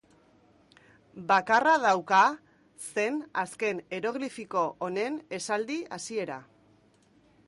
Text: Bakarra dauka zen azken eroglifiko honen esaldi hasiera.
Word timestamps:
Bakarra 1.31 1.73
dauka 1.83 2.21
zen 2.93 3.19
azken 3.43 3.83
eroglifiko 3.99 4.63
honen 4.87 5.23
esaldi 5.41 5.77
hasiera. 5.99 6.43